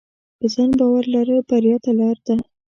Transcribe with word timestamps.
په 0.39 0.45
ځان 0.53 0.69
باور 0.79 1.03
لرل 1.13 1.39
بریا 1.49 1.77
ته 1.83 1.91
لار 1.99 2.17
ده. 2.25 2.35